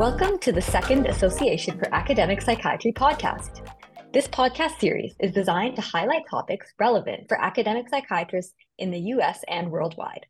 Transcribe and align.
Welcome 0.00 0.38
to 0.38 0.50
the 0.50 0.62
second 0.62 1.06
Association 1.08 1.78
for 1.78 1.94
Academic 1.94 2.40
Psychiatry 2.40 2.90
podcast. 2.90 3.68
This 4.14 4.26
podcast 4.26 4.78
series 4.78 5.14
is 5.20 5.30
designed 5.30 5.76
to 5.76 5.82
highlight 5.82 6.22
topics 6.30 6.72
relevant 6.78 7.28
for 7.28 7.38
academic 7.38 7.86
psychiatrists 7.90 8.54
in 8.78 8.92
the 8.92 8.98
US 8.98 9.44
and 9.46 9.70
worldwide. 9.70 10.24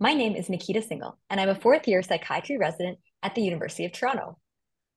My 0.00 0.14
name 0.14 0.34
is 0.34 0.48
Nikhita 0.48 0.84
Singhal, 0.84 1.14
and 1.30 1.40
I'm 1.40 1.48
a 1.48 1.54
fourth 1.54 1.86
year 1.86 2.02
psychiatry 2.02 2.58
resident 2.58 2.98
at 3.22 3.36
the 3.36 3.42
University 3.42 3.84
of 3.84 3.92
Toronto. 3.92 4.38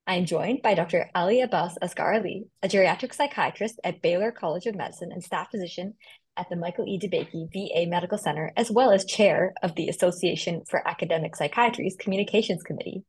I 0.07 0.15
am 0.15 0.25
joined 0.25 0.63
by 0.63 0.73
Dr. 0.73 1.11
Ali 1.13 1.41
Abbas 1.41 1.77
Asghar 1.79 2.15
Ali, 2.15 2.47
a 2.63 2.67
geriatric 2.67 3.13
psychiatrist 3.13 3.79
at 3.83 4.01
Baylor 4.01 4.31
College 4.31 4.65
of 4.65 4.73
Medicine 4.73 5.11
and 5.11 5.23
staff 5.23 5.51
physician 5.51 5.93
at 6.35 6.49
the 6.49 6.55
Michael 6.55 6.87
E. 6.87 6.97
DeBakey 6.97 7.49
VA 7.53 7.87
Medical 7.87 8.17
Center, 8.17 8.51
as 8.57 8.71
well 8.71 8.89
as 8.89 9.05
chair 9.05 9.53
of 9.61 9.75
the 9.75 9.89
Association 9.89 10.63
for 10.67 10.87
Academic 10.87 11.35
Psychiatry's 11.35 11.95
Communications 11.99 12.63
Committee. 12.63 13.03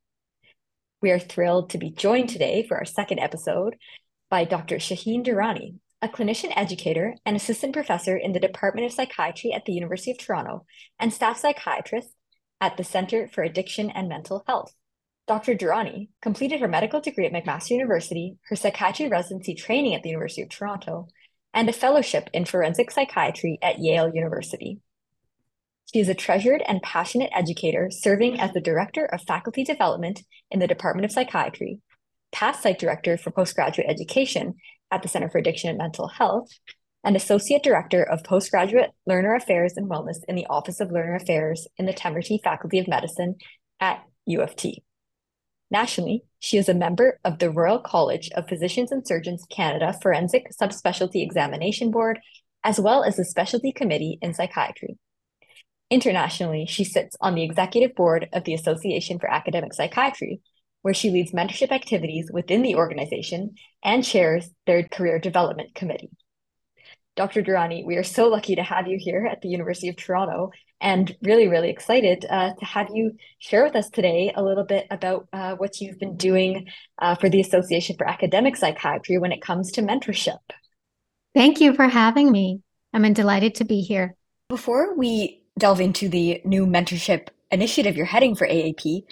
We 1.02 1.10
are 1.10 1.18
thrilled 1.18 1.70
to 1.70 1.78
be 1.78 1.90
joined 1.90 2.30
today 2.30 2.66
for 2.66 2.78
our 2.78 2.86
second 2.86 3.18
episode 3.18 3.76
by 4.30 4.44
Dr. 4.44 4.76
Shaheen 4.76 5.22
Darani, 5.22 5.74
a 6.00 6.08
clinician 6.08 6.52
educator 6.56 7.14
and 7.26 7.36
assistant 7.36 7.74
professor 7.74 8.16
in 8.16 8.32
the 8.32 8.40
Department 8.40 8.86
of 8.86 8.92
Psychiatry 8.92 9.52
at 9.52 9.66
the 9.66 9.74
University 9.74 10.10
of 10.10 10.18
Toronto 10.18 10.64
and 10.98 11.12
staff 11.12 11.38
psychiatrist 11.38 12.08
at 12.62 12.78
the 12.78 12.84
Center 12.84 13.28
for 13.28 13.44
Addiction 13.44 13.90
and 13.90 14.08
Mental 14.08 14.42
Health. 14.46 14.72
Dr. 15.28 15.54
Darani 15.54 16.08
completed 16.22 16.60
her 16.60 16.68
medical 16.68 17.02
degree 17.02 17.26
at 17.26 17.32
McMaster 17.32 17.70
University, 17.70 18.38
her 18.48 18.56
psychiatry 18.56 19.08
residency 19.08 19.54
training 19.54 19.94
at 19.94 20.02
the 20.02 20.08
University 20.08 20.42
of 20.42 20.48
Toronto, 20.48 21.08
and 21.52 21.68
a 21.68 21.74
fellowship 21.74 22.30
in 22.32 22.46
forensic 22.46 22.90
psychiatry 22.90 23.58
at 23.60 23.80
Yale 23.80 24.10
University. 24.14 24.80
She 25.92 26.00
is 26.00 26.08
a 26.08 26.14
treasured 26.14 26.62
and 26.66 26.82
passionate 26.82 27.30
educator 27.32 27.90
serving 27.90 28.40
as 28.40 28.52
the 28.52 28.60
Director 28.60 29.06
of 29.06 29.22
Faculty 29.22 29.62
Development 29.62 30.20
in 30.50 30.58
the 30.58 30.66
Department 30.66 31.04
of 31.04 31.12
Psychiatry, 31.12 31.80
past 32.32 32.62
site 32.62 32.78
director 32.78 33.16
for 33.16 33.30
postgraduate 33.30 33.88
education 33.88 34.54
at 34.90 35.02
the 35.02 35.08
Center 35.08 35.30
for 35.30 35.38
Addiction 35.38 35.70
and 35.70 35.78
Mental 35.78 36.08
Health, 36.08 36.48
and 37.04 37.14
Associate 37.14 37.62
Director 37.62 38.02
of 38.02 38.24
Postgraduate 38.24 38.90
Learner 39.06 39.36
Affairs 39.36 39.74
and 39.76 39.88
Wellness 39.88 40.18
in 40.26 40.34
the 40.34 40.46
Office 40.46 40.80
of 40.80 40.90
Learner 40.90 41.14
Affairs 41.14 41.68
in 41.76 41.86
the 41.86 41.94
Temerty 41.94 42.42
Faculty 42.42 42.80
of 42.80 42.88
Medicine 42.88 43.36
at 43.78 44.02
U 44.26 44.40
of 44.42 44.56
T. 44.56 44.82
Nationally, 45.70 46.24
she 46.40 46.58
is 46.58 46.68
a 46.68 46.74
member 46.74 47.20
of 47.24 47.38
the 47.38 47.50
Royal 47.50 47.78
College 47.78 48.30
of 48.34 48.48
Physicians 48.48 48.90
and 48.90 49.06
Surgeons 49.06 49.44
Canada 49.50 49.96
Forensic 50.02 50.48
Subspecialty 50.60 51.22
Examination 51.22 51.92
Board, 51.92 52.18
as 52.64 52.80
well 52.80 53.04
as 53.04 53.16
the 53.16 53.24
Specialty 53.24 53.70
Committee 53.70 54.18
in 54.20 54.34
Psychiatry. 54.34 54.98
Internationally, 55.90 56.66
she 56.66 56.84
sits 56.84 57.16
on 57.20 57.34
the 57.34 57.44
executive 57.44 57.94
board 57.94 58.28
of 58.32 58.44
the 58.44 58.54
Association 58.54 59.18
for 59.18 59.30
Academic 59.30 59.72
Psychiatry, 59.72 60.40
where 60.82 60.94
she 60.94 61.10
leads 61.10 61.32
mentorship 61.32 61.70
activities 61.70 62.30
within 62.32 62.62
the 62.62 62.74
organization 62.74 63.54
and 63.84 64.04
chairs 64.04 64.48
their 64.66 64.82
career 64.82 65.18
development 65.18 65.74
committee. 65.74 66.10
Dr. 67.14 67.42
Darani, 67.42 67.84
we 67.84 67.96
are 67.96 68.04
so 68.04 68.28
lucky 68.28 68.56
to 68.56 68.62
have 68.62 68.88
you 68.88 68.98
here 69.00 69.26
at 69.26 69.40
the 69.40 69.48
University 69.48 69.88
of 69.88 69.96
Toronto 69.96 70.50
and 70.80 71.16
really, 71.22 71.48
really 71.48 71.70
excited 71.70 72.26
uh, 72.28 72.52
to 72.58 72.64
have 72.64 72.88
you 72.92 73.12
share 73.38 73.64
with 73.64 73.74
us 73.74 73.88
today 73.88 74.32
a 74.36 74.42
little 74.42 74.64
bit 74.64 74.86
about 74.90 75.26
uh, 75.32 75.54
what 75.54 75.80
you've 75.80 75.98
been 75.98 76.16
doing 76.16 76.68
uh, 76.98 77.14
for 77.14 77.30
the 77.30 77.40
Association 77.40 77.96
for 77.96 78.06
Academic 78.06 78.56
Psychiatry 78.56 79.18
when 79.18 79.32
it 79.32 79.40
comes 79.40 79.72
to 79.72 79.82
mentorship. 79.82 80.38
Thank 81.34 81.60
you 81.60 81.74
for 81.74 81.88
having 81.88 82.30
me. 82.30 82.60
I'm 82.92 83.10
delighted 83.12 83.54
to 83.56 83.64
be 83.64 83.80
here. 83.80 84.14
Before 84.48 84.96
we 84.96 85.42
delve 85.58 85.80
into 85.80 86.08
the 86.08 86.40
new 86.44 86.66
mentorship 86.66 87.28
initiative 87.50 87.96
you're 87.96 88.06
heading 88.06 88.34
for 88.34 88.46
AAP, 88.46 89.04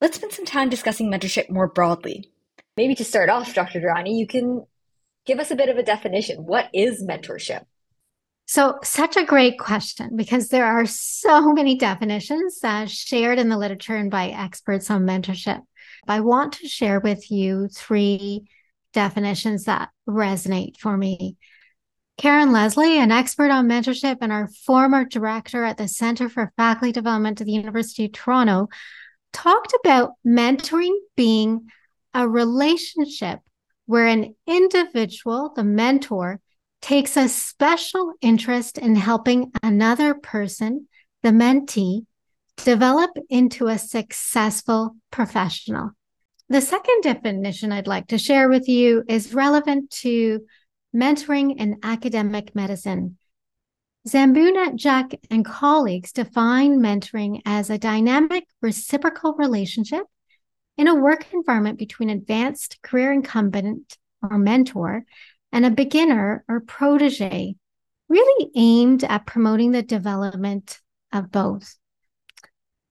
let's 0.00 0.16
spend 0.16 0.32
some 0.32 0.44
time 0.44 0.68
discussing 0.68 1.10
mentorship 1.10 1.50
more 1.50 1.68
broadly. 1.68 2.30
Maybe 2.76 2.94
to 2.94 3.04
start 3.04 3.28
off, 3.28 3.54
Dr. 3.54 3.80
Darani, 3.80 4.16
you 4.16 4.26
can 4.26 4.64
give 5.26 5.38
us 5.38 5.50
a 5.50 5.56
bit 5.56 5.68
of 5.68 5.76
a 5.76 5.82
definition. 5.82 6.44
What 6.44 6.68
is 6.72 7.04
mentorship? 7.04 7.64
So, 8.46 8.78
such 8.82 9.16
a 9.16 9.24
great 9.24 9.60
question 9.60 10.16
because 10.16 10.48
there 10.48 10.66
are 10.66 10.84
so 10.84 11.52
many 11.52 11.76
definitions 11.76 12.58
uh, 12.64 12.86
shared 12.86 13.38
in 13.38 13.48
the 13.48 13.56
literature 13.56 13.94
and 13.94 14.10
by 14.10 14.28
experts 14.28 14.90
on 14.90 15.06
mentorship. 15.06 15.60
I 16.08 16.20
want 16.20 16.54
to 16.54 16.66
share 16.66 16.98
with 16.98 17.30
you 17.30 17.68
three 17.68 18.48
definitions 18.92 19.64
that 19.64 19.90
resonate 20.08 20.78
for 20.78 20.96
me. 20.96 21.36
Karen 22.20 22.52
Leslie, 22.52 22.98
an 22.98 23.10
expert 23.10 23.50
on 23.50 23.66
mentorship 23.66 24.18
and 24.20 24.30
our 24.30 24.46
former 24.46 25.06
director 25.06 25.64
at 25.64 25.78
the 25.78 25.88
Center 25.88 26.28
for 26.28 26.52
Faculty 26.54 26.92
Development 26.92 27.40
at 27.40 27.46
the 27.46 27.52
University 27.54 28.04
of 28.04 28.12
Toronto, 28.12 28.68
talked 29.32 29.72
about 29.82 30.10
mentoring 30.26 30.94
being 31.16 31.70
a 32.12 32.28
relationship 32.28 33.38
where 33.86 34.06
an 34.06 34.34
individual, 34.46 35.54
the 35.56 35.64
mentor, 35.64 36.40
takes 36.82 37.16
a 37.16 37.26
special 37.26 38.12
interest 38.20 38.76
in 38.76 38.96
helping 38.96 39.50
another 39.62 40.12
person, 40.12 40.88
the 41.22 41.30
mentee, 41.30 42.04
develop 42.58 43.12
into 43.30 43.66
a 43.68 43.78
successful 43.78 44.94
professional. 45.10 45.92
The 46.50 46.60
second 46.60 47.00
definition 47.00 47.72
I'd 47.72 47.86
like 47.86 48.08
to 48.08 48.18
share 48.18 48.50
with 48.50 48.68
you 48.68 49.04
is 49.08 49.32
relevant 49.32 49.90
to 50.02 50.44
mentoring 50.94 51.56
in 51.58 51.78
academic 51.82 52.54
medicine. 52.54 53.16
Sambunjak, 54.08 55.14
and 55.30 55.44
colleagues 55.44 56.12
define 56.12 56.78
mentoring 56.78 57.42
as 57.44 57.68
a 57.68 57.78
dynamic 57.78 58.44
reciprocal 58.62 59.34
relationship 59.34 60.04
in 60.78 60.88
a 60.88 60.94
work 60.94 61.26
environment 61.32 61.78
between 61.78 62.08
advanced 62.08 62.80
career 62.82 63.12
incumbent 63.12 63.98
or 64.22 64.38
mentor 64.38 65.04
and 65.52 65.66
a 65.66 65.70
beginner 65.70 66.44
or 66.48 66.60
protege, 66.60 67.54
really 68.08 68.50
aimed 68.56 69.04
at 69.04 69.26
promoting 69.26 69.72
the 69.72 69.82
development 69.82 70.80
of 71.12 71.30
both. 71.30 71.76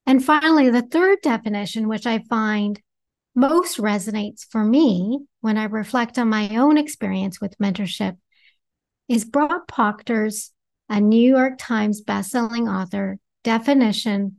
And 0.05 0.23
finally, 0.23 0.69
the 0.69 0.81
third 0.81 1.19
definition, 1.21 1.88
which 1.88 2.05
I 2.05 2.19
find 2.19 2.79
most 3.35 3.78
resonates 3.78 4.45
for 4.50 4.63
me 4.63 5.19
when 5.41 5.57
I 5.57 5.66
reflect 5.66 6.17
on 6.17 6.29
my 6.29 6.56
own 6.57 6.78
experience 6.78 7.40
with 7.40 7.57
mentorship, 7.57 8.17
is 9.07 9.25
Brock 9.25 9.67
Proctor's, 9.67 10.51
a 10.88 11.00
New 11.00 11.29
York 11.29 11.53
Times 11.57 12.03
bestselling 12.03 12.69
author, 12.69 13.19
definition, 13.44 14.38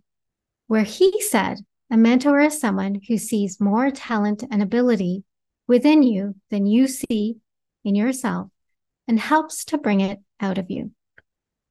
where 0.67 0.85
he 0.85 1.21
said 1.23 1.59
a 1.91 1.97
mentor 1.97 2.41
is 2.41 2.61
someone 2.61 3.01
who 3.09 3.19
sees 3.19 3.61
more 3.61 3.91
talent 3.91 4.45
and 4.51 4.63
ability 4.63 5.25
within 5.67 6.03
you 6.03 6.37
than 6.51 6.67
you 6.67 6.87
see 6.87 7.37
in 7.85 7.95
yourself 7.95 8.49
and 9.09 9.19
helps 9.19 9.65
to 9.67 9.79
bring 9.79 10.01
it 10.01 10.21
out 10.41 10.59
of 10.59 10.71
you. 10.71 10.93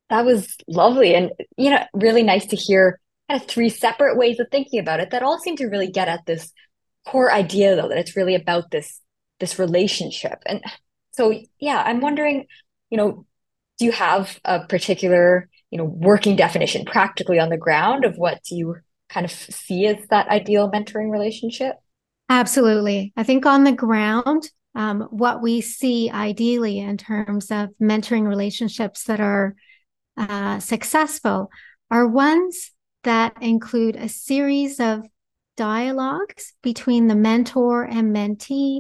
That 0.10 0.26
was 0.26 0.58
lovely 0.68 1.14
and 1.14 1.32
you 1.56 1.70
know 1.70 1.84
really 1.94 2.24
nice 2.24 2.48
to 2.48 2.56
hear 2.56 3.00
kind 3.30 3.42
of 3.42 3.48
three 3.48 3.70
separate 3.70 4.18
ways 4.18 4.40
of 4.40 4.48
thinking 4.52 4.80
about 4.80 5.00
it 5.00 5.12
that 5.12 5.22
all 5.22 5.40
seem 5.40 5.56
to 5.58 5.68
really 5.68 5.92
get 5.92 6.08
at 6.08 6.26
this 6.26 6.52
core 7.06 7.32
idea 7.32 7.76
though 7.76 7.90
that 7.90 7.98
it's 7.98 8.16
really 8.16 8.36
about 8.36 8.72
this 8.72 9.02
this 9.40 9.58
relationship. 9.58 10.42
And 10.46 10.62
so 11.12 11.34
yeah, 11.60 11.82
I'm 11.86 12.02
wondering, 12.02 12.46
you 12.90 12.98
know, 12.98 13.26
do 13.78 13.86
you 13.86 13.92
have 13.92 14.40
a 14.44 14.66
particular, 14.66 15.50
you 15.72 15.78
know, 15.78 15.86
working 15.86 16.36
definition 16.36 16.86
practically 16.86 17.40
on 17.40 17.50
the 17.50 17.58
ground 17.58 18.06
of 18.06 18.18
what 18.18 18.42
you 18.52 18.76
kind 19.10 19.26
of 19.26 19.32
see 19.32 19.88
as 19.88 19.98
that 20.10 20.28
ideal 20.28 20.70
mentoring 20.72 21.12
relationship? 21.12 21.76
Absolutely. 22.30 23.12
I 23.18 23.24
think 23.24 23.46
on 23.46 23.64
the 23.64 23.72
ground, 23.72 24.50
um, 24.76 25.08
what 25.10 25.42
we 25.42 25.62
see 25.62 26.12
ideally 26.12 26.80
in 26.80 26.98
terms 26.98 27.50
of 27.50 27.70
mentoring 27.82 28.28
relationships 28.28 29.06
that 29.06 29.20
are 29.20 29.56
uh, 30.16 30.60
successful 30.60 31.50
are 31.90 32.08
ones 32.08 32.72
that 33.04 33.42
include 33.42 33.96
a 33.96 34.10
series 34.10 34.80
of 34.80 35.06
dialogues 35.60 36.54
between 36.64 37.08
the 37.08 37.16
mentor 37.16 37.84
and 37.84 38.16
mentee 38.16 38.80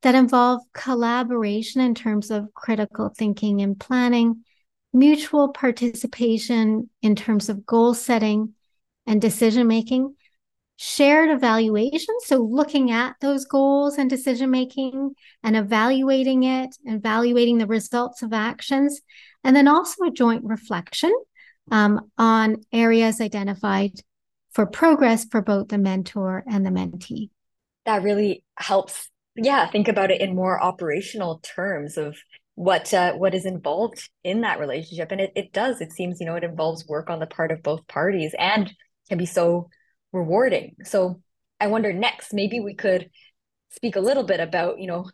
that 0.00 0.14
involve 0.14 0.62
collaboration 0.72 1.82
in 1.82 1.94
terms 1.94 2.30
of 2.30 2.54
critical 2.54 3.10
thinking 3.10 3.60
and 3.60 3.78
planning, 3.78 4.42
mutual 4.94 5.50
participation 5.50 6.88
in 7.02 7.14
terms 7.16 7.50
of 7.50 7.66
goal 7.66 7.92
setting, 7.92 8.54
and 9.06 9.20
decision 9.20 9.66
making, 9.66 10.16
shared 10.78 11.28
evaluation. 11.28 12.14
So, 12.24 12.38
looking 12.38 12.90
at 12.90 13.16
those 13.20 13.44
goals 13.44 13.98
and 13.98 14.08
decision 14.08 14.50
making 14.50 15.14
and 15.42 15.54
evaluating 15.54 16.44
it, 16.44 16.74
evaluating 16.86 17.58
the 17.58 17.66
results 17.66 18.22
of 18.22 18.32
actions, 18.32 19.02
and 19.44 19.54
then 19.54 19.68
also 19.68 20.04
a 20.04 20.10
joint 20.10 20.44
reflection 20.44 21.14
um, 21.70 22.10
on 22.16 22.62
areas 22.72 23.20
identified 23.20 24.00
for 24.56 24.64
progress 24.64 25.26
for 25.26 25.42
both 25.42 25.68
the 25.68 25.76
mentor 25.76 26.42
and 26.50 26.64
the 26.64 26.70
mentee. 26.70 27.28
That 27.84 28.02
really 28.02 28.42
helps. 28.56 29.10
Yeah, 29.36 29.68
think 29.68 29.86
about 29.86 30.10
it 30.10 30.22
in 30.22 30.34
more 30.34 30.58
operational 30.58 31.40
terms 31.42 31.98
of 31.98 32.16
what 32.54 32.94
uh, 32.94 33.12
what 33.12 33.34
is 33.34 33.44
involved 33.44 34.08
in 34.24 34.40
that 34.40 34.58
relationship, 34.58 35.12
and 35.12 35.20
it, 35.20 35.32
it 35.36 35.52
does. 35.52 35.82
It 35.82 35.92
seems 35.92 36.20
you 36.20 36.26
know 36.26 36.36
it 36.36 36.42
involves 36.42 36.88
work 36.88 37.10
on 37.10 37.20
the 37.20 37.26
part 37.26 37.52
of 37.52 37.62
both 37.62 37.86
parties 37.86 38.34
and 38.38 38.72
can 39.10 39.18
be 39.18 39.26
so 39.26 39.68
rewarding. 40.10 40.76
So 40.84 41.20
I 41.60 41.66
wonder 41.66 41.92
next, 41.92 42.32
maybe 42.32 42.58
we 42.58 42.74
could 42.74 43.10
speak 43.72 43.94
a 43.96 44.00
little 44.00 44.24
bit 44.24 44.40
about, 44.40 44.80
you 44.80 44.86
know, 44.86 45.10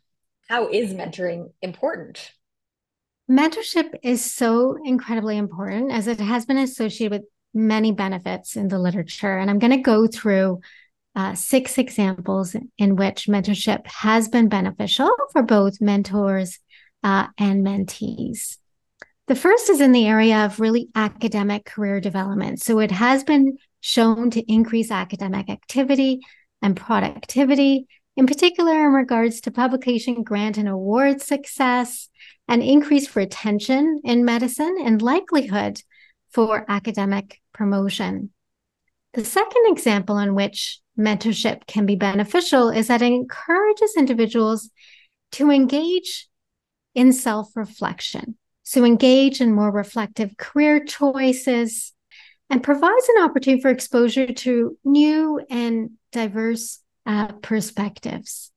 how 0.49 0.69
is 0.69 0.95
mentoring 0.95 1.51
important? 1.61 2.31
Mentorship 3.29 3.91
is 4.05 4.33
so 4.33 4.77
incredibly 4.85 5.37
important 5.37 5.91
as 5.91 6.07
it 6.07 6.21
has 6.21 6.47
been 6.47 6.59
associated 6.59 7.11
with 7.11 7.29
many 7.55 7.93
benefits 7.93 8.57
in 8.57 8.69
the 8.69 8.79
literature. 8.79 9.37
And 9.37 9.51
I'm 9.51 9.59
going 9.59 9.73
to 9.73 9.79
go 9.79 10.07
through 10.07 10.61
uh, 11.15 11.35
six 11.35 11.79
examples 11.79 12.57
in 12.79 12.97
which 12.97 13.27
mentorship 13.27 13.87
has 13.87 14.29
been 14.29 14.49
beneficial 14.49 15.11
for 15.33 15.43
both 15.43 15.81
mentors 15.81 16.59
uh, 17.03 17.27
and 17.39 17.67
mentees. 17.67 18.57
The 19.29 19.35
first 19.35 19.71
is 19.71 19.81
in 19.81 19.93
the 19.93 20.07
area 20.07 20.45
of 20.45 20.61
really 20.61 20.89
academic 20.95 21.65
career 21.65 22.01
development. 22.01 22.61
So 22.61 22.81
it 22.81 22.91
has 22.91 23.25
been 23.25 23.59
shown 23.81 24.31
to 24.31 24.53
increase 24.53 24.91
academic 24.91 25.49
activity 25.49 26.21
and 26.61 26.77
productivity, 26.77 27.87
in 28.17 28.27
particular 28.27 28.87
in 28.87 28.93
regards 28.93 29.41
to 29.43 29.51
publication, 29.51 30.23
grant, 30.23 30.59
and 30.59 30.69
award 30.69 31.21
success, 31.21 32.09
and 32.49 32.63
increased 32.63 33.15
retention 33.17 34.01
in 34.05 34.25
medicine 34.25 34.77
and 34.85 35.01
likelihood 35.01 35.81
for 36.33 36.65
academic 36.69 37.41
promotion. 37.53 38.31
The 39.15 39.25
second 39.25 39.65
example 39.67 40.19
in 40.19 40.35
which 40.35 40.81
mentorship 40.99 41.67
can 41.67 41.87
be 41.87 41.97
beneficial 41.97 42.71
is 42.71 42.89
that 42.89 43.03
it 43.03 43.13
encourages 43.13 43.95
individuals 43.97 44.71
to 45.33 45.51
engage 45.51 46.29
in 46.95 47.13
self 47.13 47.55
reflection. 47.57 48.37
So, 48.63 48.85
engage 48.85 49.41
in 49.41 49.53
more 49.53 49.71
reflective 49.71 50.37
career 50.37 50.85
choices 50.85 51.93
and 52.49 52.63
provides 52.63 53.09
an 53.17 53.25
opportunity 53.25 53.61
for 53.61 53.71
exposure 53.71 54.33
to 54.33 54.79
new 54.85 55.41
and 55.51 55.91
diverse 56.13 56.81
uh, 57.07 57.29
perspectives. 57.43 58.51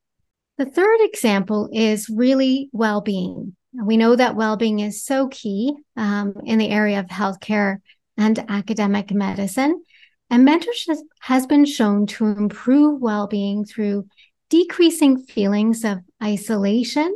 The 0.58 0.66
third 0.66 1.00
example 1.02 1.70
is 1.74 2.10
really 2.10 2.70
well 2.72 3.02
being. 3.02 3.56
We 3.84 3.98
know 3.98 4.16
that 4.16 4.36
well 4.36 4.58
being 4.58 4.80
is 4.80 5.04
so 5.04 5.28
key 5.28 5.74
um, 5.96 6.36
in 6.46 6.60
the 6.60 6.70
area 6.70 7.00
of 7.00 7.08
healthcare 7.08 7.78
and 8.18 8.44
academic 8.50 9.12
medicine. 9.12 9.84
And 10.30 10.48
mentorship 10.48 10.98
has 11.22 11.46
been 11.46 11.66
shown 11.66 12.08
to 12.08 12.26
improve 12.26 13.02
well 13.02 13.28
being 13.28 13.66
through 13.66 14.08
decreasing 14.50 15.18
feelings 15.18 15.84
of 15.84 16.00
isolation 16.24 17.16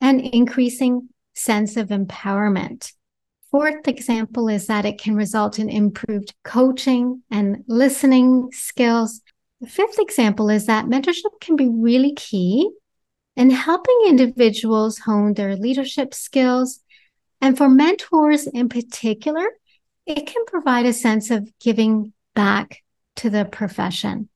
and 0.00 0.20
increasing 0.20 1.08
sense 1.34 1.76
of 1.76 1.88
empowerment. 1.88 2.92
Fourth 3.50 3.86
example 3.86 4.48
is 4.48 4.66
that 4.66 4.84
it 4.84 4.98
can 4.98 5.14
result 5.14 5.58
in 5.58 5.68
improved 5.68 6.34
coaching 6.42 7.22
and 7.30 7.64
listening 7.66 8.50
skills. 8.52 9.20
The 9.60 9.66
fifth 9.66 9.98
example 9.98 10.48
is 10.48 10.66
that 10.66 10.86
mentorship 10.86 11.40
can 11.40 11.56
be 11.56 11.68
really 11.68 12.14
key 12.14 12.70
in 13.36 13.50
helping 13.50 14.04
individuals 14.06 14.98
hone 14.98 15.34
their 15.34 15.56
leadership 15.56 16.14
skills. 16.14 16.80
And 17.40 17.56
for 17.56 17.68
mentors 17.68 18.46
in 18.46 18.68
particular, 18.68 19.46
it 20.06 20.26
can 20.26 20.44
provide 20.46 20.86
a 20.86 20.92
sense 20.92 21.30
of 21.30 21.50
giving 21.60 22.12
back 22.34 22.82
to 23.16 23.30
the 23.30 23.44
profession. 23.44 24.28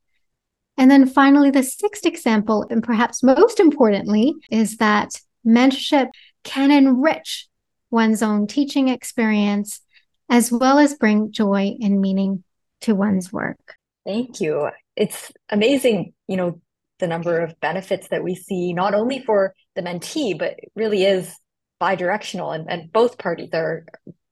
And 0.77 0.91
then 0.91 1.07
finally, 1.07 1.49
the 1.49 1.63
sixth 1.63 2.05
example, 2.05 2.67
and 2.69 2.83
perhaps 2.83 3.23
most 3.23 3.59
importantly, 3.59 4.35
is 4.51 4.77
that 4.77 5.09
mentorship 5.45 6.09
can 6.43 6.71
enrich 6.71 7.47
one's 7.89 8.21
own 8.21 8.47
teaching 8.47 8.89
experience 8.89 9.81
as 10.29 10.51
well 10.51 10.77
as 10.77 10.95
bring 10.95 11.31
joy 11.31 11.75
and 11.81 12.01
meaning 12.01 12.43
to 12.81 12.93
one's 12.93 13.31
work. 13.31 13.75
Thank 14.05 14.39
you. 14.39 14.69
It's 14.95 15.31
amazing, 15.49 16.13
you 16.27 16.37
know, 16.37 16.61
the 16.99 17.07
number 17.07 17.39
of 17.39 17.59
benefits 17.59 18.07
that 18.09 18.23
we 18.23 18.35
see, 18.35 18.73
not 18.73 18.93
only 18.93 19.19
for 19.19 19.53
the 19.75 19.81
mentee, 19.81 20.37
but 20.37 20.55
really 20.75 21.03
is 21.03 21.35
bi-directional 21.79 22.51
and, 22.51 22.69
and 22.69 22.91
both 22.91 23.17
parties 23.17 23.49
are 23.53 23.85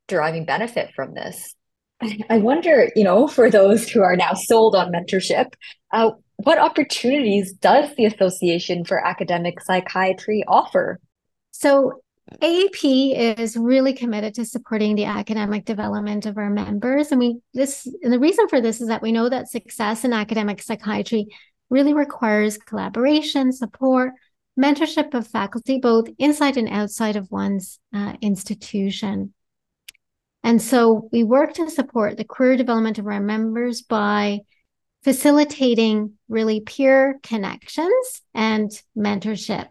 deriving 0.07 0.45
benefit 0.45 0.91
from 0.95 1.13
this. 1.13 1.55
I 2.29 2.37
wonder, 2.39 2.91
you 2.95 3.03
know, 3.03 3.27
for 3.27 3.49
those 3.49 3.89
who 3.89 4.01
are 4.01 4.15
now 4.15 4.33
sold 4.33 4.75
on 4.75 4.91
mentorship, 4.91 5.53
uh, 5.93 6.11
what 6.37 6.59
opportunities 6.59 7.53
does 7.53 7.95
the 7.95 8.05
Association 8.05 8.83
for 8.83 9.05
Academic 9.05 9.61
Psychiatry 9.61 10.43
offer? 10.47 10.99
So, 11.51 12.01
AAP 12.41 13.37
is 13.39 13.55
really 13.55 13.93
committed 13.93 14.33
to 14.35 14.45
supporting 14.45 14.95
the 14.95 15.05
academic 15.05 15.63
development 15.63 16.25
of 16.25 16.39
our 16.39 16.49
members. 16.49 17.11
And 17.11 17.19
we 17.19 17.37
this 17.53 17.85
and 18.01 18.11
the 18.11 18.19
reason 18.19 18.47
for 18.47 18.59
this 18.59 18.81
is 18.81 18.87
that 18.87 19.03
we 19.03 19.11
know 19.11 19.29
that 19.29 19.47
success 19.47 20.03
in 20.03 20.11
academic 20.11 20.61
psychiatry 20.61 21.27
really 21.69 21.93
requires 21.93 22.57
collaboration, 22.57 23.51
support, 23.51 24.13
mentorship 24.59 25.13
of 25.13 25.27
faculty, 25.27 25.79
both 25.79 26.07
inside 26.17 26.57
and 26.57 26.69
outside 26.69 27.15
of 27.15 27.31
one's 27.31 27.79
uh, 27.93 28.13
institution. 28.21 29.33
And 30.43 30.61
so 30.61 31.09
we 31.11 31.23
work 31.23 31.53
to 31.55 31.69
support 31.69 32.17
the 32.17 32.23
career 32.23 32.55
development 32.55 32.99
of 32.99 33.07
our 33.07 33.19
members 33.19 33.81
by 33.81 34.41
facilitating 35.03 36.13
really 36.29 36.61
peer 36.61 37.19
connections 37.23 38.21
and 38.33 38.71
mentorship. 38.97 39.67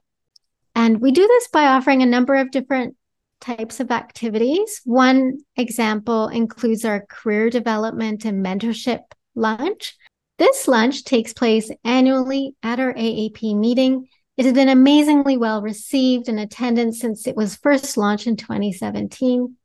And 0.75 1.01
we 1.01 1.13
do 1.13 1.27
this 1.27 1.49
by 1.49 1.67
offering 1.67 2.03
a 2.03 2.07
number 2.07 2.35
of 2.35 2.51
different 2.51 2.97
types 3.41 3.79
of 3.79 3.91
activities. 3.91 4.81
One 4.85 5.39
example 5.57 6.29
includes 6.29 6.85
our 6.85 7.05
career 7.09 7.51
development 7.51 8.25
and 8.25 8.45
mentorship 8.45 9.01
lunch. 9.35 9.97
This 10.39 10.67
lunch 10.67 11.05
takes 11.05 11.33
place 11.33 11.71
annually 11.85 12.57
at 12.63 12.81
our 12.81 12.93
AAP 12.93 13.57
meeting. 13.57 14.09
It 14.37 14.45
has 14.45 14.55
been 14.55 14.69
amazingly 14.69 15.37
well 15.37 15.63
received 15.63 16.29
in 16.29 16.39
attendance 16.39 16.99
since 16.99 17.27
it 17.27 17.37
was 17.37 17.57
first 17.57 17.97
launched 17.97 18.27
in 18.27 18.37
2017. 18.37 19.57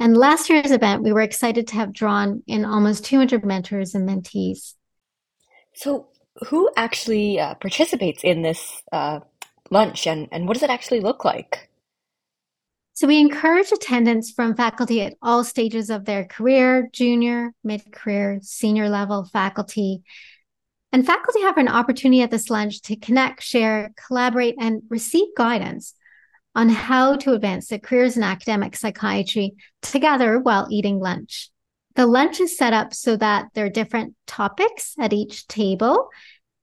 And 0.00 0.16
last 0.16 0.50
year's 0.50 0.72
event, 0.72 1.04
we 1.04 1.12
were 1.12 1.20
excited 1.20 1.68
to 1.68 1.74
have 1.76 1.92
drawn 1.92 2.42
in 2.48 2.64
almost 2.64 3.04
200 3.04 3.44
mentors 3.44 3.94
and 3.94 4.08
mentees. 4.08 4.74
So, 5.74 6.08
who 6.48 6.68
actually 6.76 7.38
uh, 7.38 7.54
participates 7.54 8.24
in 8.24 8.42
this 8.42 8.82
uh, 8.90 9.20
lunch 9.70 10.08
and, 10.08 10.26
and 10.32 10.48
what 10.48 10.54
does 10.54 10.64
it 10.64 10.70
actually 10.70 11.00
look 11.00 11.24
like? 11.24 11.70
So, 12.96 13.08
we 13.08 13.18
encourage 13.18 13.72
attendance 13.72 14.30
from 14.30 14.54
faculty 14.54 15.02
at 15.02 15.14
all 15.20 15.42
stages 15.42 15.90
of 15.90 16.04
their 16.04 16.24
career 16.24 16.88
junior, 16.92 17.52
mid 17.64 17.92
career, 17.92 18.38
senior 18.40 18.88
level 18.88 19.24
faculty. 19.24 20.02
And 20.92 21.04
faculty 21.04 21.40
have 21.40 21.58
an 21.58 21.66
opportunity 21.66 22.22
at 22.22 22.30
this 22.30 22.50
lunch 22.50 22.82
to 22.82 22.94
connect, 22.94 23.42
share, 23.42 23.92
collaborate, 24.06 24.54
and 24.60 24.82
receive 24.88 25.26
guidance 25.36 25.94
on 26.54 26.68
how 26.68 27.16
to 27.16 27.32
advance 27.32 27.66
their 27.66 27.80
careers 27.80 28.16
in 28.16 28.22
academic 28.22 28.76
psychiatry 28.76 29.56
together 29.82 30.38
while 30.38 30.68
eating 30.70 31.00
lunch. 31.00 31.50
The 31.96 32.06
lunch 32.06 32.38
is 32.38 32.56
set 32.56 32.72
up 32.72 32.94
so 32.94 33.16
that 33.16 33.46
there 33.54 33.66
are 33.66 33.70
different 33.70 34.14
topics 34.28 34.94
at 35.00 35.12
each 35.12 35.48
table, 35.48 36.10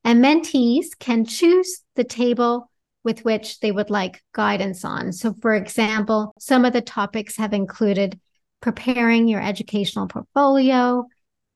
and 0.06 0.24
mentees 0.24 0.98
can 0.98 1.26
choose 1.26 1.82
the 1.96 2.06
table 2.06 2.71
with 3.04 3.26
which 3.26 3.60
they 3.60 3.72
would 3.72 3.90
like 3.90 4.24
guidance 4.34 4.86
on. 4.86 5.12
So, 5.12 5.34
for 5.34 5.56
example, 5.56 6.34
some 6.40 6.66
of 6.66 6.74
the 6.74 6.82
topics 6.82 7.38
have 7.38 7.54
included 7.54 8.20
preparing 8.62 9.28
your 9.28 9.42
educational 9.42 10.08
portfolio, 10.08 11.08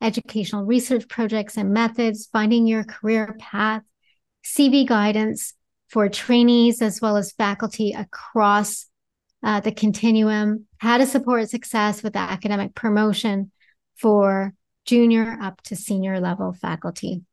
educational 0.01 0.63
research 0.63 1.07
projects 1.07 1.57
and 1.57 1.71
methods, 1.71 2.27
finding 2.31 2.65
your 2.65 2.83
career 2.83 3.35
path, 3.39 3.83
CV 4.43 4.87
guidance, 4.87 5.53
for 5.89 6.09
trainees 6.09 6.81
as 6.81 6.99
well 6.99 7.15
as 7.15 7.31
faculty 7.31 7.93
across 7.93 8.87
uh, 9.43 9.59
the 9.59 9.71
continuum, 9.71 10.65
how 10.79 10.97
to 10.97 11.05
support 11.05 11.49
success 11.49 12.01
with 12.01 12.15
academic 12.15 12.73
promotion 12.73 13.51
for 13.95 14.53
junior 14.85 15.37
up 15.41 15.61
to 15.61 15.75
senior 15.75 16.19
level 16.19 16.53
faculty. 16.53 17.23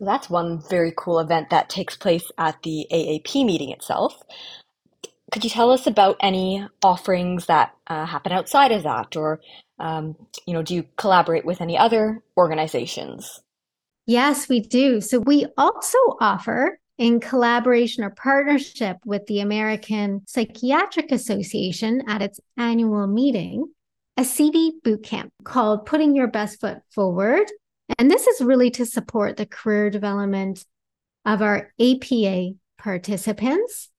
That's 0.00 0.30
one 0.30 0.62
very 0.68 0.92
cool 0.96 1.18
event 1.18 1.50
that 1.50 1.68
takes 1.68 1.96
place 1.96 2.30
at 2.38 2.62
the 2.62 2.86
AAP 2.92 3.44
meeting 3.44 3.70
itself. 3.70 4.22
Could 5.32 5.44
you 5.44 5.50
tell 5.50 5.70
us 5.70 5.86
about 5.86 6.16
any 6.20 6.66
offerings 6.82 7.46
that 7.46 7.74
uh, 7.86 8.06
happen 8.06 8.32
outside 8.32 8.72
of 8.72 8.84
that, 8.84 9.16
or 9.16 9.40
um, 9.78 10.16
you 10.46 10.54
know, 10.54 10.62
do 10.62 10.74
you 10.74 10.84
collaborate 10.96 11.44
with 11.44 11.60
any 11.60 11.76
other 11.76 12.22
organizations? 12.36 13.40
Yes, 14.06 14.48
we 14.48 14.60
do. 14.60 15.00
So 15.00 15.18
we 15.18 15.46
also 15.58 15.98
offer 16.20 16.78
in 16.96 17.20
collaboration 17.20 18.02
or 18.02 18.10
partnership 18.10 18.96
with 19.04 19.26
the 19.26 19.40
American 19.40 20.22
Psychiatric 20.26 21.12
Association 21.12 22.02
at 22.08 22.22
its 22.22 22.40
annual 22.56 23.06
meeting, 23.06 23.66
a 24.16 24.22
CV 24.22 24.70
bootcamp 24.84 25.28
called 25.44 25.86
Putting 25.86 26.16
Your 26.16 26.26
Best 26.26 26.60
Foot 26.60 26.78
Forward. 26.90 27.46
And 27.98 28.10
this 28.10 28.26
is 28.26 28.40
really 28.40 28.70
to 28.72 28.86
support 28.86 29.36
the 29.36 29.46
career 29.46 29.90
development 29.90 30.64
of 31.24 31.42
our 31.42 31.72
APA 31.80 32.52
participants. 32.78 33.90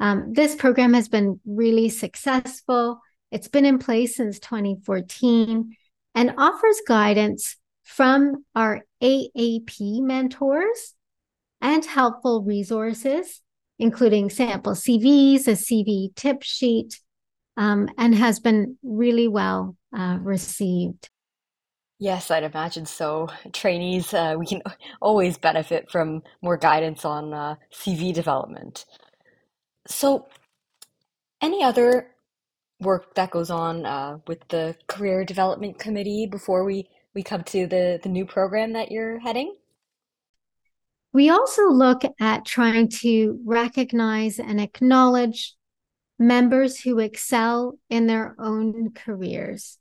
Um, 0.00 0.32
this 0.32 0.54
program 0.56 0.94
has 0.94 1.08
been 1.08 1.40
really 1.46 1.88
successful. 1.88 3.00
It's 3.30 3.48
been 3.48 3.64
in 3.64 3.78
place 3.78 4.16
since 4.16 4.40
2014 4.40 5.74
and 6.14 6.34
offers 6.36 6.80
guidance 6.86 7.56
from 7.84 8.44
our 8.54 8.84
AAP 9.00 10.02
mentors 10.02 10.94
and 11.60 11.84
helpful 11.84 12.42
resources, 12.42 13.42
including 13.78 14.28
sample 14.28 14.72
CVs, 14.72 15.46
a 15.46 15.52
CV 15.52 16.14
tip 16.16 16.42
sheet, 16.42 17.00
um, 17.56 17.88
and 17.96 18.14
has 18.14 18.40
been 18.40 18.76
really 18.82 19.28
well 19.28 19.76
uh, 19.96 20.18
received. 20.20 21.10
Yes, 21.98 22.30
I'd 22.30 22.42
imagine 22.42 22.84
so. 22.84 23.28
Trainees, 23.52 24.12
uh, 24.12 24.34
we 24.38 24.46
can 24.46 24.62
always 25.00 25.38
benefit 25.38 25.90
from 25.90 26.22
more 26.42 26.56
guidance 26.56 27.04
on 27.04 27.32
uh, 27.32 27.56
CV 27.72 28.12
development. 28.12 28.84
So, 29.86 30.28
any 31.40 31.62
other 31.62 32.08
work 32.80 33.14
that 33.14 33.30
goes 33.30 33.50
on 33.50 33.86
uh, 33.86 34.18
with 34.26 34.46
the 34.48 34.76
Career 34.88 35.24
Development 35.24 35.78
Committee 35.78 36.26
before 36.26 36.64
we, 36.64 36.88
we 37.14 37.22
come 37.22 37.42
to 37.44 37.66
the, 37.66 37.98
the 38.02 38.08
new 38.08 38.26
program 38.26 38.74
that 38.74 38.90
you're 38.90 39.18
heading? 39.18 39.54
We 41.14 41.30
also 41.30 41.68
look 41.68 42.02
at 42.20 42.44
trying 42.44 42.88
to 43.00 43.40
recognize 43.46 44.38
and 44.38 44.60
acknowledge 44.60 45.54
members 46.18 46.80
who 46.80 46.98
excel 46.98 47.78
in 47.88 48.06
their 48.06 48.34
own 48.38 48.92
careers. 48.92 49.78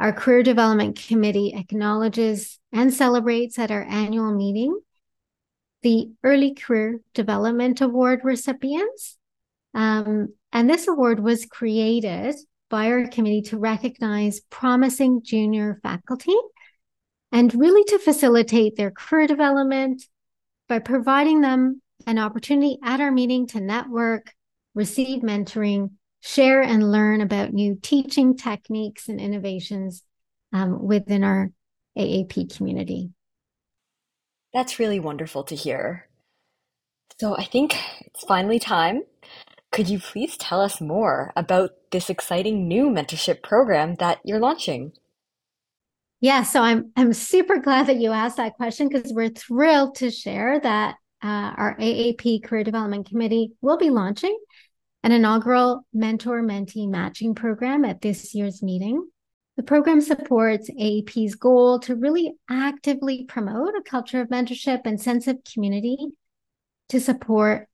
Our 0.00 0.14
Career 0.14 0.42
Development 0.42 0.98
Committee 0.98 1.52
acknowledges 1.54 2.58
and 2.72 2.92
celebrates 2.92 3.58
at 3.58 3.70
our 3.70 3.82
annual 3.82 4.34
meeting 4.34 4.80
the 5.82 6.10
Early 6.24 6.54
Career 6.54 7.00
Development 7.12 7.78
Award 7.82 8.20
recipients. 8.24 9.18
Um, 9.74 10.28
and 10.52 10.70
this 10.70 10.88
award 10.88 11.20
was 11.20 11.44
created 11.44 12.34
by 12.70 12.90
our 12.90 13.08
committee 13.08 13.42
to 13.42 13.58
recognize 13.58 14.40
promising 14.48 15.20
junior 15.22 15.78
faculty 15.82 16.36
and 17.30 17.54
really 17.54 17.84
to 17.84 17.98
facilitate 17.98 18.76
their 18.76 18.90
career 18.90 19.26
development 19.26 20.02
by 20.66 20.78
providing 20.78 21.42
them 21.42 21.82
an 22.06 22.18
opportunity 22.18 22.78
at 22.82 23.02
our 23.02 23.12
meeting 23.12 23.46
to 23.48 23.60
network, 23.60 24.32
receive 24.74 25.22
mentoring, 25.22 25.90
share 26.20 26.62
and 26.62 26.90
learn 26.92 27.20
about 27.20 27.52
new 27.52 27.78
teaching 27.80 28.36
techniques 28.36 29.08
and 29.08 29.20
innovations 29.20 30.02
um, 30.52 30.84
within 30.86 31.24
our 31.24 31.50
AAP 31.96 32.56
community. 32.56 33.10
That's 34.52 34.78
really 34.78 35.00
wonderful 35.00 35.44
to 35.44 35.54
hear. 35.54 36.08
So 37.20 37.36
I 37.36 37.44
think 37.44 37.76
it's 38.06 38.24
finally 38.24 38.58
time. 38.58 39.02
Could 39.72 39.88
you 39.88 40.00
please 40.00 40.36
tell 40.36 40.60
us 40.60 40.80
more 40.80 41.32
about 41.36 41.70
this 41.92 42.10
exciting 42.10 42.66
new 42.66 42.90
mentorship 42.90 43.42
program 43.42 43.96
that 43.96 44.18
you're 44.24 44.40
launching? 44.40 44.92
Yeah, 46.20 46.42
so 46.42 46.62
I'm 46.62 46.92
I'm 46.96 47.12
super 47.12 47.58
glad 47.58 47.86
that 47.86 47.96
you 47.96 48.12
asked 48.12 48.36
that 48.36 48.54
question 48.54 48.88
because 48.88 49.12
we're 49.12 49.30
thrilled 49.30 49.94
to 49.96 50.10
share 50.10 50.60
that 50.60 50.96
uh, 51.22 51.52
our 51.56 51.76
AAP 51.78 52.42
Career 52.42 52.64
Development 52.64 53.06
Committee 53.08 53.52
will 53.60 53.78
be 53.78 53.90
launching 53.90 54.36
an 55.02 55.12
inaugural 55.12 55.86
mentor 55.92 56.42
mentee 56.42 56.88
matching 56.88 57.34
program 57.34 57.84
at 57.84 58.00
this 58.00 58.34
year's 58.34 58.62
meeting. 58.62 59.08
The 59.56 59.62
program 59.62 60.00
supports 60.00 60.70
AAP's 60.70 61.34
goal 61.34 61.78
to 61.80 61.96
really 61.96 62.34
actively 62.48 63.24
promote 63.24 63.74
a 63.74 63.82
culture 63.82 64.20
of 64.20 64.28
mentorship 64.28 64.82
and 64.84 65.00
sense 65.00 65.26
of 65.26 65.38
community 65.52 65.98
to 66.90 67.00
support 67.00 67.68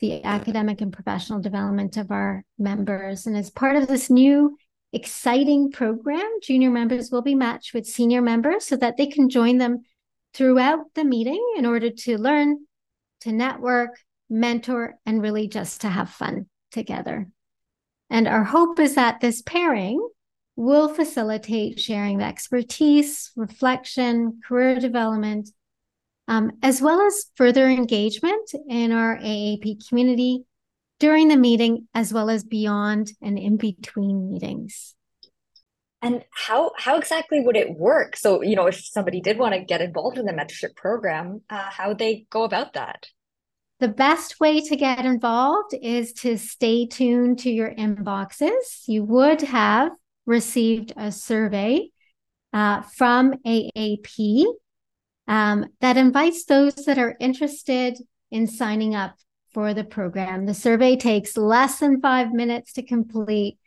the 0.00 0.24
academic 0.24 0.80
and 0.80 0.92
professional 0.92 1.40
development 1.40 1.96
of 1.96 2.10
our 2.10 2.44
members. 2.58 3.26
And 3.26 3.36
as 3.36 3.50
part 3.50 3.76
of 3.76 3.86
this 3.86 4.10
new 4.10 4.56
exciting 4.92 5.70
program, 5.70 6.28
junior 6.42 6.70
members 6.70 7.10
will 7.10 7.22
be 7.22 7.34
matched 7.34 7.74
with 7.74 7.86
senior 7.86 8.20
members 8.20 8.66
so 8.66 8.76
that 8.76 8.96
they 8.96 9.06
can 9.06 9.28
join 9.28 9.58
them 9.58 9.82
throughout 10.34 10.94
the 10.94 11.04
meeting 11.04 11.42
in 11.56 11.66
order 11.66 11.90
to 11.90 12.18
learn, 12.18 12.66
to 13.20 13.32
network, 13.32 13.90
mentor, 14.28 14.98
and 15.06 15.22
really 15.22 15.46
just 15.46 15.82
to 15.82 15.88
have 15.88 16.10
fun 16.10 16.46
together. 16.72 17.28
And 18.10 18.28
our 18.28 18.44
hope 18.44 18.78
is 18.78 18.94
that 18.96 19.20
this 19.20 19.42
pairing 19.42 20.06
will 20.56 20.88
facilitate 20.88 21.80
sharing 21.80 22.16
of 22.16 22.28
expertise, 22.28 23.30
reflection, 23.36 24.40
career 24.46 24.78
development, 24.78 25.50
um, 26.28 26.52
as 26.62 26.82
well 26.82 27.00
as 27.00 27.26
further 27.36 27.68
engagement 27.68 28.50
in 28.68 28.92
our 28.92 29.16
AAP 29.16 29.88
community 29.88 30.44
during 30.98 31.28
the 31.28 31.36
meeting, 31.36 31.88
as 31.94 32.12
well 32.12 32.30
as 32.30 32.44
beyond 32.44 33.12
and 33.20 33.38
in 33.38 33.56
between 33.56 34.30
meetings. 34.30 34.94
And 36.00 36.24
how 36.32 36.72
how 36.76 36.98
exactly 36.98 37.40
would 37.40 37.56
it 37.56 37.78
work? 37.78 38.16
So, 38.16 38.42
you 38.42 38.56
know, 38.56 38.66
if 38.66 38.84
somebody 38.84 39.20
did 39.20 39.38
want 39.38 39.54
to 39.54 39.60
get 39.60 39.80
involved 39.80 40.18
in 40.18 40.26
the 40.26 40.32
mentorship 40.32 40.74
program, 40.74 41.42
uh, 41.48 41.70
how 41.70 41.88
would 41.88 41.98
they 41.98 42.26
go 42.28 42.42
about 42.42 42.72
that? 42.74 43.06
The 43.82 43.88
best 43.88 44.38
way 44.38 44.60
to 44.60 44.76
get 44.76 45.04
involved 45.04 45.74
is 45.74 46.12
to 46.20 46.38
stay 46.38 46.86
tuned 46.86 47.40
to 47.40 47.50
your 47.50 47.74
inboxes. 47.74 48.84
You 48.86 49.02
would 49.02 49.40
have 49.40 49.90
received 50.24 50.92
a 50.96 51.10
survey 51.10 51.90
uh, 52.52 52.82
from 52.82 53.34
AAP 53.44 54.44
um, 55.26 55.66
that 55.80 55.96
invites 55.96 56.44
those 56.44 56.76
that 56.76 56.96
are 56.96 57.16
interested 57.18 57.98
in 58.30 58.46
signing 58.46 58.94
up 58.94 59.16
for 59.52 59.74
the 59.74 59.82
program. 59.82 60.46
The 60.46 60.54
survey 60.54 60.94
takes 60.94 61.36
less 61.36 61.80
than 61.80 62.00
five 62.00 62.32
minutes 62.32 62.74
to 62.74 62.84
complete. 62.84 63.58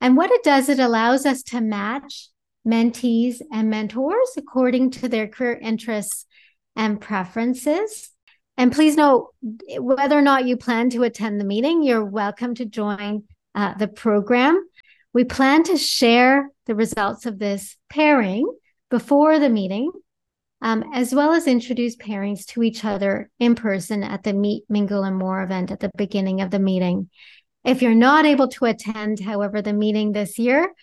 And 0.00 0.16
what 0.16 0.30
it 0.30 0.44
does, 0.44 0.68
it 0.68 0.78
allows 0.78 1.26
us 1.26 1.42
to 1.48 1.60
match 1.60 2.28
mentees 2.64 3.42
and 3.52 3.68
mentors 3.68 4.30
according 4.36 4.92
to 4.92 5.08
their 5.08 5.26
career 5.26 5.58
interests 5.60 6.26
and 6.76 7.00
preferences. 7.00 8.12
And 8.58 8.72
please 8.72 8.96
note 8.96 9.32
whether 9.78 10.18
or 10.18 10.22
not 10.22 10.44
you 10.44 10.56
plan 10.56 10.90
to 10.90 11.04
attend 11.04 11.40
the 11.40 11.44
meeting, 11.44 11.84
you're 11.84 12.04
welcome 12.04 12.56
to 12.56 12.64
join 12.64 13.22
uh, 13.54 13.74
the 13.74 13.86
program. 13.86 14.60
We 15.14 15.22
plan 15.22 15.62
to 15.64 15.76
share 15.76 16.50
the 16.66 16.74
results 16.74 17.24
of 17.24 17.38
this 17.38 17.76
pairing 17.88 18.52
before 18.90 19.38
the 19.38 19.48
meeting, 19.48 19.92
um, 20.60 20.82
as 20.92 21.14
well 21.14 21.32
as 21.32 21.46
introduce 21.46 21.94
pairings 21.94 22.46
to 22.46 22.64
each 22.64 22.84
other 22.84 23.30
in 23.38 23.54
person 23.54 24.02
at 24.02 24.24
the 24.24 24.32
Meet, 24.32 24.64
Mingle, 24.68 25.04
and 25.04 25.16
More 25.16 25.40
event 25.40 25.70
at 25.70 25.78
the 25.78 25.92
beginning 25.96 26.40
of 26.40 26.50
the 26.50 26.58
meeting. 26.58 27.10
If 27.64 27.80
you're 27.80 27.94
not 27.94 28.26
able 28.26 28.48
to 28.48 28.64
attend, 28.64 29.20
however, 29.20 29.62
the 29.62 29.72
meeting 29.72 30.10
this 30.10 30.36
year, 30.36 30.74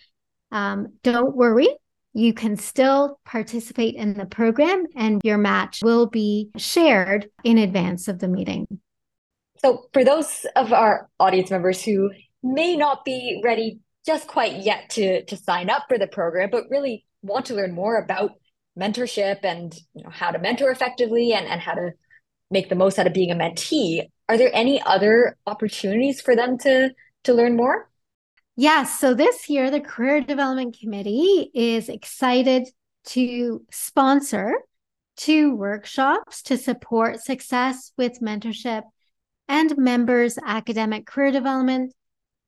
um, 0.50 0.94
don't 1.02 1.36
worry 1.36 1.68
you 2.16 2.32
can 2.32 2.56
still 2.56 3.20
participate 3.26 3.94
in 3.94 4.14
the 4.14 4.24
program 4.24 4.86
and 4.96 5.20
your 5.22 5.36
match 5.36 5.80
will 5.82 6.06
be 6.06 6.48
shared 6.56 7.28
in 7.44 7.58
advance 7.58 8.08
of 8.08 8.18
the 8.20 8.26
meeting. 8.26 8.66
So, 9.58 9.84
for 9.92 10.02
those 10.02 10.46
of 10.56 10.72
our 10.72 11.10
audience 11.20 11.50
members 11.50 11.82
who 11.82 12.10
may 12.42 12.74
not 12.74 13.04
be 13.04 13.42
ready 13.44 13.80
just 14.06 14.28
quite 14.28 14.64
yet 14.64 14.88
to, 14.90 15.24
to 15.26 15.36
sign 15.36 15.68
up 15.68 15.84
for 15.88 15.98
the 15.98 16.06
program, 16.06 16.48
but 16.50 16.64
really 16.70 17.04
want 17.20 17.46
to 17.46 17.54
learn 17.54 17.74
more 17.74 17.98
about 17.98 18.30
mentorship 18.78 19.40
and 19.42 19.74
you 19.94 20.02
know, 20.02 20.10
how 20.10 20.30
to 20.30 20.38
mentor 20.38 20.70
effectively 20.70 21.34
and, 21.34 21.46
and 21.46 21.60
how 21.60 21.74
to 21.74 21.90
make 22.50 22.70
the 22.70 22.76
most 22.76 22.98
out 22.98 23.06
of 23.06 23.12
being 23.12 23.30
a 23.30 23.34
mentee, 23.34 24.06
are 24.28 24.38
there 24.38 24.50
any 24.54 24.80
other 24.80 25.36
opportunities 25.46 26.22
for 26.22 26.34
them 26.34 26.56
to, 26.58 26.90
to 27.24 27.34
learn 27.34 27.56
more? 27.56 27.90
Yes. 28.58 28.98
So 28.98 29.12
this 29.12 29.50
year, 29.50 29.70
the 29.70 29.80
Career 29.80 30.22
Development 30.22 30.74
Committee 30.78 31.50
is 31.54 31.90
excited 31.90 32.66
to 33.06 33.62
sponsor 33.70 34.54
two 35.16 35.54
workshops 35.54 36.42
to 36.42 36.56
support 36.56 37.20
success 37.20 37.92
with 37.98 38.20
mentorship 38.20 38.82
and 39.46 39.76
members' 39.76 40.38
academic 40.44 41.06
career 41.06 41.30
development. 41.30 41.92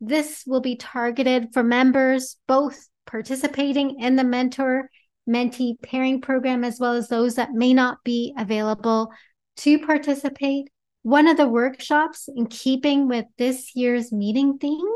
This 0.00 0.44
will 0.46 0.60
be 0.60 0.76
targeted 0.76 1.52
for 1.52 1.62
members 1.62 2.36
both 2.46 2.88
participating 3.06 4.00
in 4.00 4.16
the 4.16 4.24
mentor 4.24 4.90
mentee 5.28 5.80
pairing 5.82 6.22
program 6.22 6.64
as 6.64 6.80
well 6.80 6.94
as 6.94 7.08
those 7.08 7.34
that 7.34 7.52
may 7.52 7.74
not 7.74 7.98
be 8.02 8.34
available 8.38 9.12
to 9.58 9.78
participate. 9.78 10.70
One 11.02 11.28
of 11.28 11.36
the 11.36 11.48
workshops, 11.48 12.28
in 12.34 12.46
keeping 12.46 13.08
with 13.08 13.26
this 13.36 13.74
year's 13.74 14.10
meeting 14.10 14.58
theme, 14.58 14.86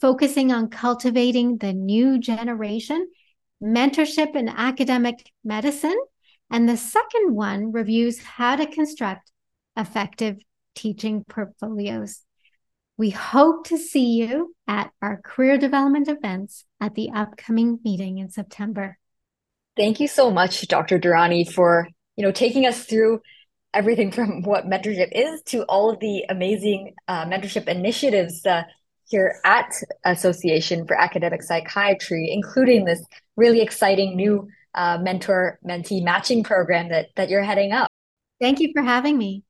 focusing 0.00 0.52
on 0.52 0.68
cultivating 0.68 1.58
the 1.58 1.72
new 1.72 2.18
generation, 2.18 3.08
mentorship 3.62 4.36
in 4.36 4.48
academic 4.48 5.30
medicine. 5.44 5.98
And 6.50 6.68
the 6.68 6.76
second 6.76 7.34
one 7.34 7.72
reviews 7.72 8.20
how 8.20 8.56
to 8.56 8.66
construct 8.66 9.30
effective 9.76 10.36
teaching 10.74 11.24
portfolios. 11.28 12.22
We 12.98 13.10
hope 13.10 13.66
to 13.68 13.76
see 13.76 14.14
you 14.14 14.54
at 14.66 14.90
our 15.02 15.20
career 15.22 15.58
development 15.58 16.08
events 16.08 16.64
at 16.80 16.94
the 16.94 17.10
upcoming 17.14 17.78
meeting 17.84 18.18
in 18.18 18.30
September. 18.30 18.96
Thank 19.76 20.00
you 20.00 20.08
so 20.08 20.30
much, 20.30 20.66
Dr. 20.68 20.98
Darani, 20.98 21.50
for 21.50 21.88
you 22.16 22.24
know 22.24 22.32
taking 22.32 22.64
us 22.64 22.84
through 22.84 23.20
everything 23.74 24.10
from 24.10 24.42
what 24.42 24.64
mentorship 24.64 25.10
is 25.12 25.42
to 25.42 25.64
all 25.64 25.90
of 25.90 26.00
the 26.00 26.24
amazing 26.30 26.94
uh, 27.08 27.26
mentorship 27.26 27.68
initiatives 27.68 28.46
uh, 28.46 28.62
here 29.08 29.40
at 29.44 29.72
Association 30.04 30.86
for 30.86 30.98
Academic 30.98 31.42
Psychiatry, 31.42 32.30
including 32.30 32.84
this 32.84 33.04
really 33.36 33.60
exciting 33.60 34.16
new 34.16 34.48
uh, 34.74 34.98
mentor 34.98 35.58
mentee 35.66 36.02
matching 36.02 36.42
program 36.42 36.88
that, 36.90 37.08
that 37.16 37.28
you're 37.28 37.42
heading 37.42 37.72
up. 37.72 37.88
Thank 38.40 38.60
you 38.60 38.70
for 38.74 38.82
having 38.82 39.16
me. 39.16 39.42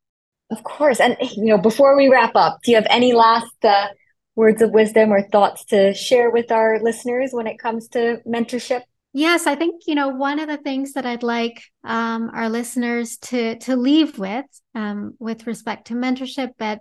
Of 0.50 0.62
course. 0.62 1.00
And, 1.00 1.16
you 1.20 1.46
know, 1.46 1.58
before 1.58 1.96
we 1.96 2.08
wrap 2.08 2.36
up, 2.36 2.58
do 2.62 2.70
you 2.70 2.76
have 2.76 2.86
any 2.88 3.12
last 3.12 3.64
uh, 3.64 3.88
words 4.36 4.62
of 4.62 4.70
wisdom 4.70 5.12
or 5.12 5.22
thoughts 5.28 5.64
to 5.66 5.92
share 5.94 6.30
with 6.30 6.52
our 6.52 6.78
listeners 6.80 7.30
when 7.32 7.46
it 7.46 7.58
comes 7.58 7.88
to 7.88 8.20
mentorship? 8.26 8.82
Yes, 9.12 9.46
I 9.46 9.54
think 9.54 9.84
you 9.86 9.94
know 9.94 10.08
one 10.08 10.38
of 10.38 10.46
the 10.46 10.58
things 10.58 10.92
that 10.92 11.06
I'd 11.06 11.22
like 11.22 11.62
um, 11.82 12.30
our 12.34 12.50
listeners 12.50 13.16
to 13.22 13.58
to 13.60 13.74
leave 13.74 14.18
with, 14.18 14.44
um, 14.74 15.14
with 15.18 15.46
respect 15.46 15.86
to 15.86 15.94
mentorship, 15.94 16.50
but 16.58 16.80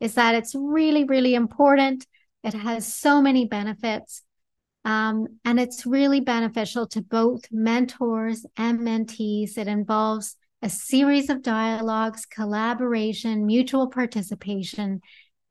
is 0.00 0.14
that 0.14 0.34
it's 0.34 0.54
really 0.54 1.04
really 1.04 1.34
important. 1.34 2.06
It 2.42 2.54
has 2.54 2.92
so 2.92 3.20
many 3.20 3.46
benefits, 3.46 4.22
um, 4.84 5.26
and 5.44 5.60
it's 5.60 5.84
really 5.86 6.20
beneficial 6.20 6.86
to 6.88 7.02
both 7.02 7.42
mentors 7.50 8.46
and 8.56 8.80
mentees. 8.80 9.58
It 9.58 9.68
involves 9.68 10.36
a 10.62 10.70
series 10.70 11.30
of 11.30 11.42
dialogues, 11.42 12.26
collaboration, 12.26 13.46
mutual 13.46 13.88
participation, 13.88 15.00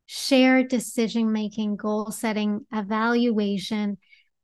shared 0.05 0.67
decision 0.67 1.31
making, 1.31 1.75
goal 1.75 2.11
setting, 2.11 2.65
evaluation, 2.71 3.97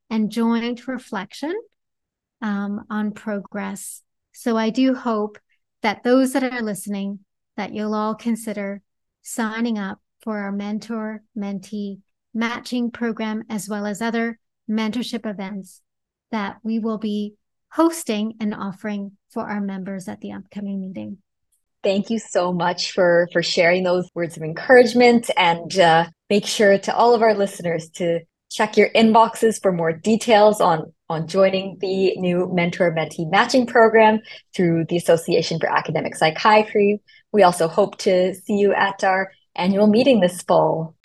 and 0.09 0.31
joint 0.31 0.87
reflection 0.87 1.53
um, 2.41 2.85
on 2.89 3.11
progress. 3.11 4.01
So 4.31 4.57
I 4.57 4.69
do 4.69 4.93
hope 4.93 5.39
that 5.81 6.03
those 6.03 6.33
that 6.33 6.43
are 6.43 6.61
listening, 6.61 7.19
that 7.57 7.73
you'll 7.73 7.95
all 7.95 8.15
consider 8.15 8.81
signing 9.25 9.77
up 9.79 9.99
for 10.21 10.37
our 10.37 10.51
mentor 10.51 11.23
mentee 11.37 11.99
matching 12.33 12.91
program, 12.91 13.43
as 13.49 13.67
well 13.67 13.85
as 13.85 14.01
other 14.01 14.39
mentorship 14.69 15.29
events 15.29 15.81
that 16.31 16.57
we 16.63 16.79
will 16.79 16.99
be 16.99 17.33
hosting 17.71 18.35
and 18.39 18.53
offering 18.53 19.11
for 19.31 19.49
our 19.49 19.59
members 19.59 20.07
at 20.07 20.21
the 20.21 20.31
upcoming 20.31 20.79
meeting. 20.79 21.17
Thank 21.83 22.09
you 22.09 22.19
so 22.19 22.53
much 22.53 22.91
for 22.91 23.27
for 23.31 23.43
sharing 23.43 23.83
those 23.83 24.09
words 24.15 24.37
of 24.37 24.43
encouragement 24.43 25.29
and 25.35 25.77
uh, 25.77 26.05
make 26.29 26.45
sure 26.45 26.77
to 26.77 26.95
all 26.95 27.13
of 27.13 27.21
our 27.21 27.33
listeners 27.35 27.89
to 27.95 28.21
check 28.51 28.77
your 28.77 28.89
inboxes 28.89 29.61
for 29.61 29.71
more 29.71 29.91
details 29.91 30.61
on 30.61 30.93
on 31.09 31.27
joining 31.27 31.77
the 31.79 32.15
new 32.17 32.49
mentor 32.51 32.91
mentee 32.91 33.29
matching 33.29 33.67
program 33.67 34.19
through 34.55 34.85
the 34.85 34.97
Association 34.97 35.59
for 35.59 35.69
Academic 35.69 36.15
Psychiatry. 36.15 37.01
We 37.35 37.43
also 37.43 37.67
hope 37.67 37.97
to 37.97 38.33
see 38.33 38.53
you 38.53 38.73
at 38.73 39.03
our 39.03 39.29
annual 39.57 39.87
meeting 39.87 40.21
this 40.21 40.41
fall. 40.41 40.95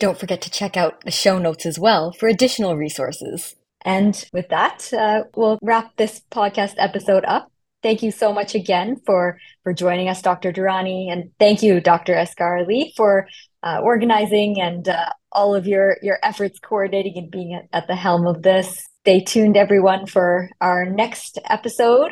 Don't 0.00 0.18
forget 0.18 0.40
to 0.42 0.50
check 0.50 0.76
out 0.76 1.04
the 1.04 1.12
show 1.12 1.38
notes 1.38 1.64
as 1.64 1.78
well 1.78 2.10
for 2.10 2.28
additional 2.28 2.76
resources. 2.76 3.54
And 3.82 4.12
with 4.32 4.48
that, 4.48 4.92
uh, 4.92 5.22
we'll 5.36 5.60
wrap 5.62 5.94
this 5.96 6.22
podcast 6.32 6.74
episode 6.76 7.24
up. 7.24 7.52
Thank 7.84 8.02
you 8.02 8.10
so 8.10 8.32
much 8.32 8.56
again 8.56 8.96
for 9.06 9.38
for 9.62 9.72
joining 9.72 10.08
us, 10.08 10.20
Dr. 10.22 10.52
Darani, 10.52 11.08
and 11.08 11.30
thank 11.38 11.62
you, 11.62 11.80
Dr. 11.80 12.14
Asghar 12.14 12.64
Ali, 12.64 12.92
for 12.96 13.28
uh, 13.62 13.78
organizing 13.80 14.60
and 14.60 14.88
uh, 14.88 15.10
all 15.30 15.54
of 15.54 15.68
your 15.68 15.98
your 16.02 16.18
efforts 16.24 16.58
coordinating 16.58 17.16
and 17.16 17.30
being 17.30 17.54
at, 17.54 17.68
at, 17.72 17.86
the 17.86 17.94
helm 17.94 18.26
of 18.26 18.42
this. 18.42 18.88
Stay 19.02 19.20
tuned, 19.20 19.56
everyone, 19.56 20.06
for 20.06 20.50
our 20.60 20.84
next 20.84 21.38
episode 21.48 22.10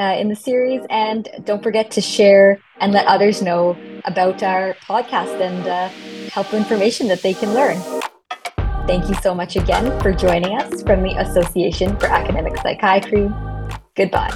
uh, 0.00 0.16
in 0.18 0.28
the 0.28 0.34
series, 0.34 0.80
and 0.88 1.28
don't 1.44 1.62
forget 1.62 1.90
to 1.92 2.00
share 2.00 2.58
and 2.80 2.92
let 2.92 3.06
others 3.06 3.42
know 3.42 3.76
about 4.06 4.42
our 4.42 4.74
podcast 4.88 5.38
and 5.40 5.68
uh, 5.68 5.88
helpful 6.32 6.58
information 6.58 7.06
that 7.08 7.22
they 7.22 7.34
can 7.34 7.52
learn. 7.54 7.76
Thank 8.86 9.08
you 9.08 9.14
so 9.22 9.34
much 9.34 9.56
again 9.56 9.86
for 10.00 10.12
joining 10.12 10.58
us 10.58 10.82
from 10.82 11.02
the 11.02 11.12
Association 11.18 11.96
for 11.98 12.06
Academic 12.06 12.56
Psychiatry. 12.56 13.28
Goodbye. 13.94 14.32